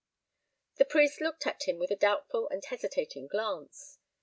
[0.77, 3.99] The priest looked at him with a doubtful and hesitating glance.